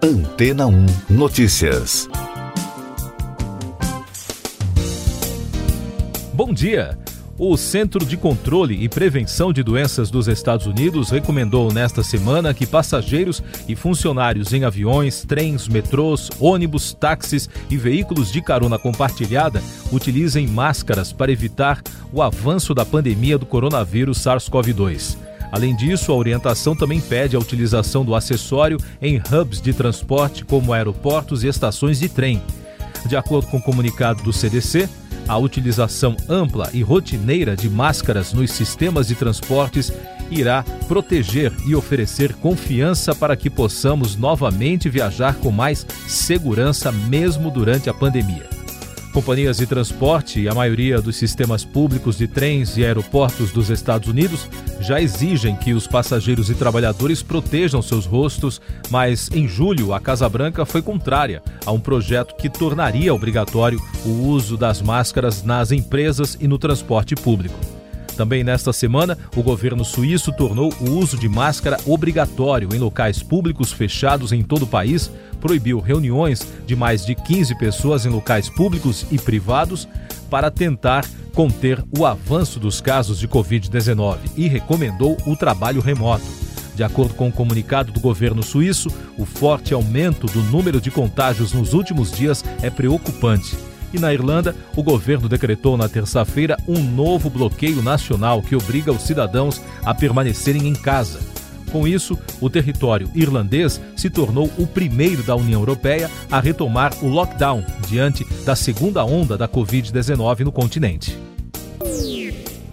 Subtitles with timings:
[0.00, 2.08] Antena 1 Notícias.
[6.32, 6.96] Bom dia.
[7.36, 12.64] O Centro de Controle e Prevenção de Doenças dos Estados Unidos recomendou nesta semana que
[12.64, 19.60] passageiros e funcionários em aviões, trens, metrôs, ônibus, táxis e veículos de carona compartilhada
[19.90, 25.27] utilizem máscaras para evitar o avanço da pandemia do coronavírus SARS-CoV-2.
[25.50, 30.72] Além disso, a orientação também pede a utilização do acessório em hubs de transporte como
[30.72, 32.42] aeroportos e estações de trem.
[33.06, 34.88] De acordo com o comunicado do CDC,
[35.26, 39.92] a utilização ampla e rotineira de máscaras nos sistemas de transportes
[40.30, 47.88] irá proteger e oferecer confiança para que possamos novamente viajar com mais segurança, mesmo durante
[47.88, 48.57] a pandemia.
[49.12, 54.08] Companhias de transporte e a maioria dos sistemas públicos de trens e aeroportos dos Estados
[54.08, 54.48] Unidos
[54.80, 60.28] já exigem que os passageiros e trabalhadores protejam seus rostos, mas em julho a Casa
[60.28, 66.36] Branca foi contrária a um projeto que tornaria obrigatório o uso das máscaras nas empresas
[66.40, 67.77] e no transporte público.
[68.18, 73.70] Também nesta semana, o governo suíço tornou o uso de máscara obrigatório em locais públicos
[73.70, 75.08] fechados em todo o país,
[75.40, 79.86] proibiu reuniões de mais de 15 pessoas em locais públicos e privados
[80.28, 86.26] para tentar conter o avanço dos casos de Covid-19 e recomendou o trabalho remoto.
[86.74, 91.52] De acordo com o comunicado do governo suíço, o forte aumento do número de contágios
[91.52, 93.56] nos últimos dias é preocupante.
[93.92, 99.02] E na Irlanda, o governo decretou na terça-feira um novo bloqueio nacional que obriga os
[99.02, 101.20] cidadãos a permanecerem em casa.
[101.70, 107.08] Com isso, o território irlandês se tornou o primeiro da União Europeia a retomar o
[107.08, 111.18] lockdown diante da segunda onda da Covid-19 no continente.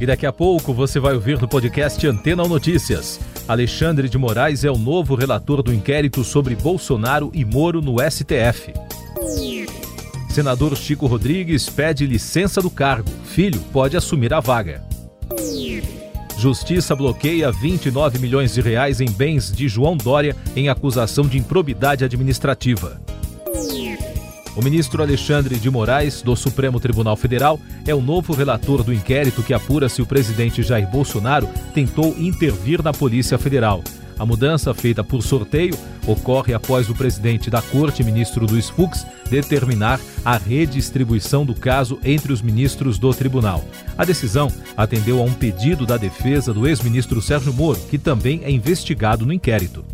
[0.00, 3.18] E daqui a pouco você vai ouvir no podcast Antena Notícias.
[3.48, 8.72] Alexandre de Moraes é o novo relator do inquérito sobre Bolsonaro e Moro no STF.
[10.38, 13.10] Senador Chico Rodrigues pede licença do cargo.
[13.24, 14.84] Filho pode assumir a vaga.
[16.38, 22.04] Justiça bloqueia 29 milhões de reais em bens de João Dória em acusação de improbidade
[22.04, 23.00] administrativa.
[24.54, 29.42] O ministro Alexandre de Moraes, do Supremo Tribunal Federal, é o novo relator do inquérito
[29.42, 33.82] que apura se o presidente Jair Bolsonaro tentou intervir na Polícia Federal.
[34.18, 40.00] A mudança, feita por sorteio, ocorre após o presidente da Corte, ministro Luiz Fux, determinar
[40.24, 43.64] a redistribuição do caso entre os ministros do tribunal.
[43.96, 48.50] A decisão atendeu a um pedido da defesa do ex-ministro Sérgio Moro, que também é
[48.50, 49.84] investigado no inquérito.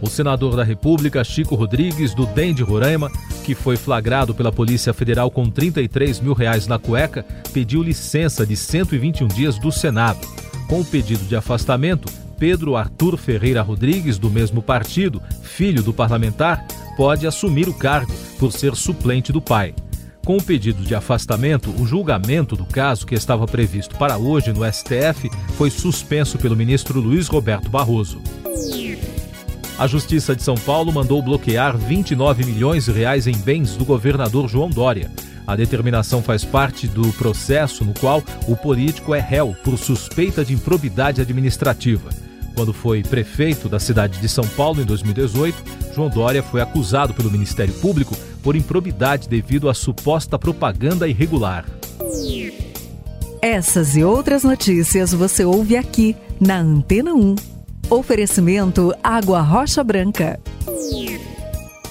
[0.00, 3.10] O senador da República, Chico Rodrigues, do DEM de Roraima,
[3.44, 8.56] que foi flagrado pela Polícia Federal com 33 mil reais na cueca, pediu licença de
[8.56, 10.26] 121 dias do Senado.
[10.68, 16.66] Com o pedido de afastamento, Pedro Arthur Ferreira Rodrigues, do mesmo partido, filho do parlamentar,
[16.96, 19.74] pode assumir o cargo por ser suplente do pai.
[20.24, 24.64] Com o pedido de afastamento, o julgamento do caso, que estava previsto para hoje no
[24.64, 28.22] STF, foi suspenso pelo ministro Luiz Roberto Barroso.
[29.78, 34.48] A Justiça de São Paulo mandou bloquear 29 milhões de reais em bens do governador
[34.48, 35.10] João Dória.
[35.46, 40.54] A determinação faz parte do processo no qual o político é réu por suspeita de
[40.54, 42.29] improbidade administrativa.
[42.54, 45.56] Quando foi prefeito da cidade de São Paulo em 2018,
[45.94, 51.64] João Dória foi acusado pelo Ministério Público por improbidade devido à suposta propaganda irregular.
[53.42, 57.36] Essas e outras notícias você ouve aqui na Antena 1.
[57.88, 60.38] Oferecimento Água Rocha Branca.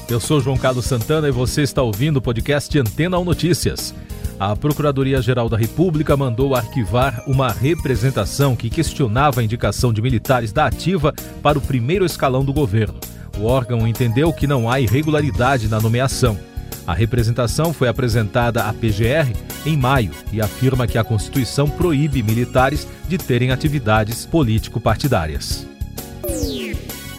[0.08, 3.94] Eu sou João Carlos Santana e você está ouvindo o podcast Antena 1 Notícias.
[4.40, 10.66] A Procuradoria-Geral da República mandou arquivar uma representação que questionava a indicação de militares da
[10.66, 11.14] Ativa
[11.44, 12.98] para o primeiro escalão do governo.
[13.38, 16.40] O órgão entendeu que não há irregularidade na nomeação.
[16.88, 19.36] A representação foi apresentada à PGR
[19.66, 25.68] em maio e afirma que a Constituição proíbe militares de terem atividades político-partidárias.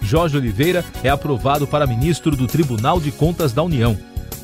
[0.01, 3.97] Jorge Oliveira é aprovado para ministro do Tribunal de Contas da União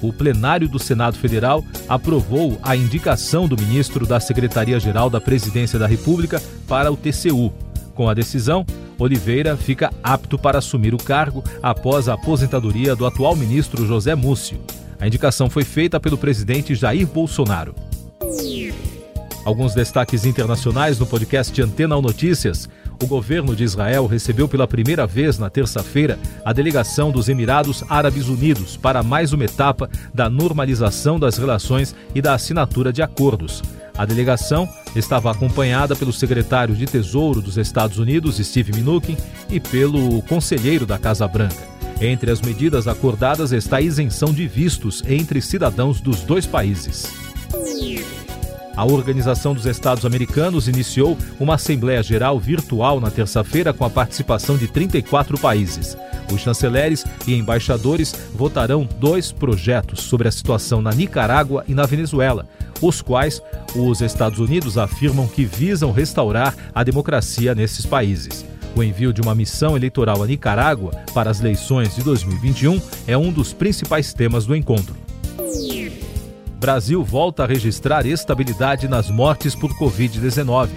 [0.03, 5.87] o plenário do Senado Federal aprovou a indicação do ministro da Secretaria-Geral da Presidência da
[5.87, 7.53] República para o TCU.
[7.95, 8.67] Com a decisão,
[8.99, 14.61] Oliveira fica apto para assumir o cargo após a aposentadoria do atual ministro José Múcio.
[14.99, 17.75] A indicação foi feita pelo presidente Jair Bolsonaro.
[19.45, 22.69] Alguns destaques internacionais no podcast Antena Notícias
[23.03, 28.29] o governo de Israel recebeu pela primeira vez na terça-feira a delegação dos Emirados Árabes
[28.29, 33.63] Unidos para mais uma etapa da normalização das relações e da assinatura de acordos.
[33.97, 39.17] A delegação estava acompanhada pelo secretário de Tesouro dos Estados Unidos, Steve Mnuchin,
[39.49, 41.77] e pelo conselheiro da Casa Branca.
[42.01, 47.11] Entre as medidas acordadas está a isenção de vistos entre cidadãos dos dois países.
[48.77, 54.59] A Organização dos Estados Americanos iniciou uma Assembleia Geral virtual na terça-feira com a participação
[54.59, 55.97] de 34 países.
[56.31, 62.47] Os chanceleres e embaixadores votarão dois projetos sobre a situação na Nicarágua e na Venezuela,
[62.83, 63.41] os quais
[63.75, 68.45] os Estados Unidos afirmam que visam restaurar a democracia nesses países.
[68.75, 73.33] O envio de uma missão eleitoral à Nicarágua para as eleições de 2021 é um
[73.33, 75.06] dos principais temas do encontro.
[76.67, 80.69] Brasil volta a registrar estabilidade nas mortes por Covid-19.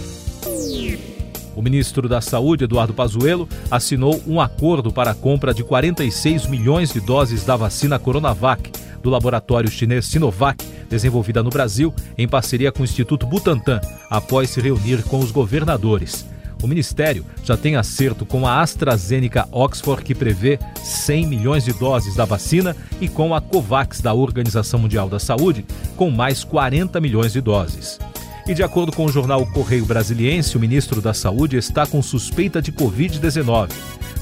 [1.55, 6.95] O ministro da Saúde, Eduardo Pazuello, assinou um acordo para a compra de 46 milhões
[6.95, 8.73] de doses da vacina Coronavac
[9.03, 14.63] do laboratório chinês Sinovac, desenvolvida no Brasil em parceria com o Instituto Butantan, após se
[14.63, 16.25] reunir com os governadores.
[16.65, 22.15] O Ministério já tem acerto com a AstraZeneca Oxford, que prevê 100 milhões de doses
[22.15, 25.63] da vacina, e com a COVAX da Organização Mundial da Saúde,
[25.95, 27.99] com mais 40 milhões de doses.
[28.47, 32.63] E de acordo com o jornal Correio Brasiliense, o ministro da Saúde está com suspeita
[32.63, 33.69] de Covid-19.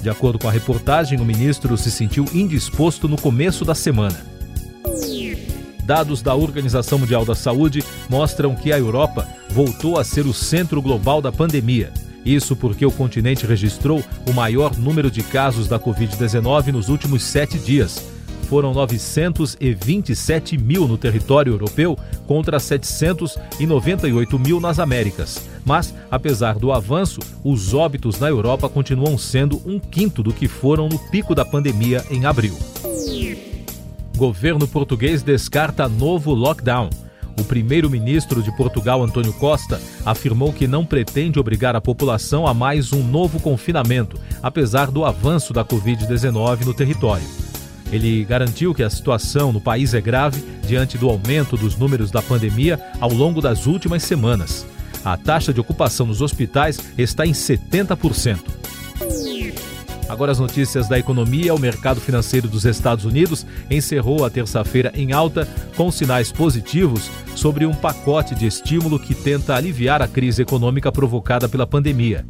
[0.00, 4.20] De acordo com a reportagem, o ministro se sentiu indisposto no começo da semana.
[5.84, 10.82] Dados da Organização Mundial da Saúde mostram que a Europa voltou a ser o centro
[10.82, 11.92] global da pandemia.
[12.24, 17.58] Isso porque o continente registrou o maior número de casos da Covid-19 nos últimos sete
[17.58, 18.04] dias.
[18.48, 25.48] Foram 927 mil no território europeu contra 798 mil nas Américas.
[25.64, 30.88] Mas, apesar do avanço, os óbitos na Europa continuam sendo um quinto do que foram
[30.88, 32.54] no pico da pandemia em abril.
[34.16, 36.90] Governo português descarta novo lockdown.
[37.38, 42.92] O primeiro-ministro de Portugal, Antônio Costa, afirmou que não pretende obrigar a população a mais
[42.92, 47.26] um novo confinamento, apesar do avanço da Covid-19 no território.
[47.90, 52.22] Ele garantiu que a situação no país é grave diante do aumento dos números da
[52.22, 54.66] pandemia ao longo das últimas semanas.
[55.04, 58.38] A taxa de ocupação nos hospitais está em 70%.
[60.12, 61.54] Agora as notícias da economia.
[61.54, 67.64] O mercado financeiro dos Estados Unidos encerrou a terça-feira em alta, com sinais positivos sobre
[67.64, 72.26] um pacote de estímulo que tenta aliviar a crise econômica provocada pela pandemia.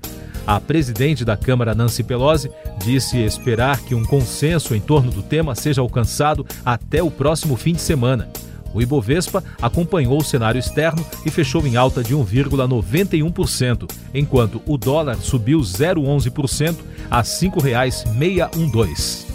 [0.47, 2.53] A presidente da Câmara, Nancy Pelosi,
[2.85, 7.73] disse esperar que um consenso em torno do tema seja alcançado até o próximo fim
[7.73, 8.29] de semana.
[8.75, 15.17] O Ibovespa acompanhou o cenário externo e fechou em alta de 1,91%, enquanto o dólar
[15.17, 16.77] subiu 0,11%
[17.11, 19.27] a R$ 5,612.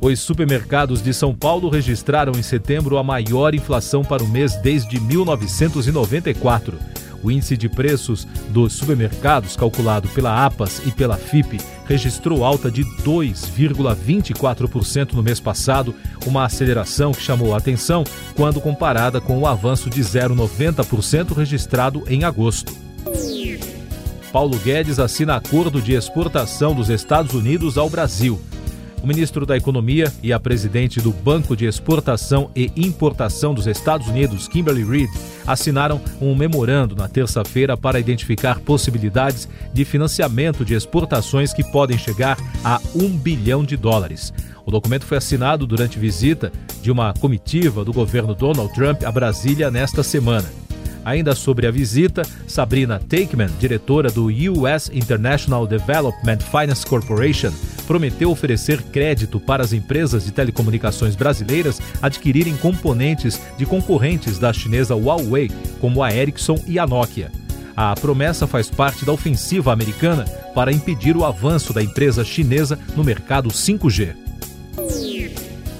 [0.00, 4.98] Os supermercados de São Paulo registraram em setembro a maior inflação para o mês desde
[4.98, 6.76] 1994.
[7.22, 12.84] O índice de preços dos supermercados, calculado pela APAS e pela FIP, registrou alta de
[12.84, 15.94] 2,24% no mês passado,
[16.26, 22.24] uma aceleração que chamou a atenção quando comparada com o avanço de 0,90% registrado em
[22.24, 22.72] agosto.
[24.32, 28.40] Paulo Guedes assina acordo de exportação dos Estados Unidos ao Brasil.
[29.02, 34.06] O ministro da Economia e a presidente do Banco de Exportação e Importação dos Estados
[34.06, 35.10] Unidos, Kimberly Reid,
[35.44, 42.38] assinaram um memorando na terça-feira para identificar possibilidades de financiamento de exportações que podem chegar
[42.64, 44.32] a um bilhão de dólares.
[44.64, 49.68] O documento foi assinado durante visita de uma comitiva do governo Donald Trump a Brasília
[49.68, 50.61] nesta semana.
[51.04, 57.52] Ainda sobre a visita, Sabrina Takeman, diretora do US International Development Finance Corporation,
[57.86, 64.94] prometeu oferecer crédito para as empresas de telecomunicações brasileiras adquirirem componentes de concorrentes da chinesa
[64.94, 67.30] Huawei, como a Ericsson e a Nokia.
[67.76, 73.02] A promessa faz parte da ofensiva americana para impedir o avanço da empresa chinesa no
[73.02, 74.14] mercado 5G.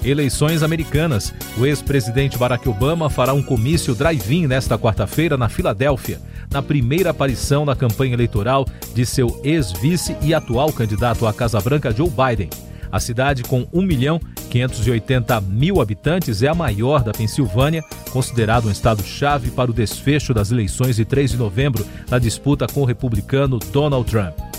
[0.05, 1.33] Eleições americanas.
[1.57, 6.19] O ex-presidente Barack Obama fará um comício drive-in nesta quarta-feira na Filadélfia,
[6.51, 11.93] na primeira aparição na campanha eleitoral de seu ex-vice e atual candidato à Casa Branca,
[11.93, 12.49] Joe Biden.
[12.91, 14.19] A cidade, com 1 milhão
[14.49, 17.81] 580 mil habitantes, é a maior da Pensilvânia,
[18.11, 22.81] considerado um estado-chave para o desfecho das eleições de 3 de novembro na disputa com
[22.81, 24.52] o republicano Donald Trump.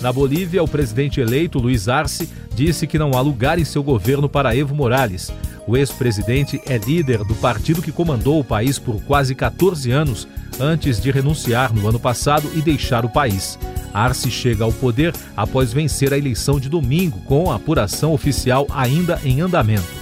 [0.00, 4.28] Na Bolívia, o presidente eleito, Luiz Arce, disse que não há lugar em seu governo
[4.28, 5.30] para Evo Morales.
[5.66, 10.26] O ex-presidente é líder do partido que comandou o país por quase 14 anos,
[10.58, 13.58] antes de renunciar no ano passado e deixar o país.
[13.92, 19.20] Arce chega ao poder após vencer a eleição de domingo, com a apuração oficial ainda
[19.22, 20.00] em andamento.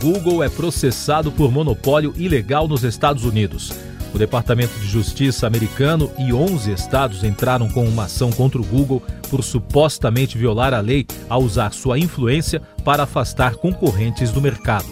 [0.00, 3.72] Google é processado por monopólio ilegal nos Estados Unidos.
[4.14, 9.02] O Departamento de Justiça americano e 11 estados entraram com uma ação contra o Google
[9.28, 14.86] por supostamente violar a lei ao usar sua influência para afastar concorrentes do mercado.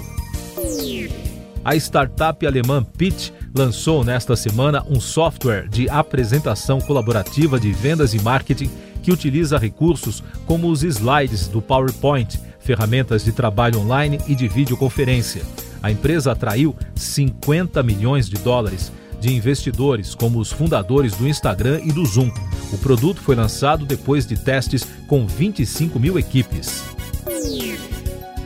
[1.65, 8.21] A startup alemã Pitch lançou nesta semana um software de apresentação colaborativa de vendas e
[8.21, 8.71] marketing
[9.03, 15.43] que utiliza recursos como os slides do PowerPoint, ferramentas de trabalho online e de videoconferência.
[15.83, 21.93] A empresa atraiu 50 milhões de dólares de investidores, como os fundadores do Instagram e
[21.93, 22.31] do Zoom.
[22.73, 26.85] O produto foi lançado depois de testes com 25 mil equipes.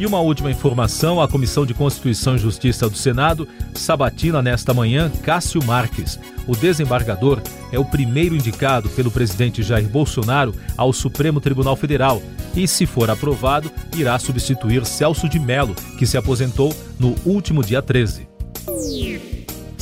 [0.00, 5.12] E uma última informação: a Comissão de Constituição e Justiça do Senado sabatina nesta manhã
[5.22, 6.18] Cássio Marques.
[6.46, 12.22] O desembargador é o primeiro indicado pelo presidente Jair Bolsonaro ao Supremo Tribunal Federal
[12.56, 17.82] e, se for aprovado, irá substituir Celso de Mello, que se aposentou no último dia
[17.82, 18.29] 13.